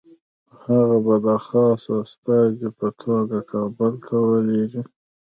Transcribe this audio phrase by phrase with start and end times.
[0.63, 4.81] هغه به د خاص استازي په توګه کابل ته ولېږي.